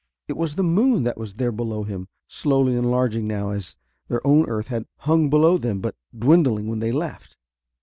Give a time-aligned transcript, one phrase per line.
[0.27, 3.75] It was the moon that was there below them, slowly enlarging now, as
[4.07, 7.37] their own earth had hung below them, but dwindling, when they left.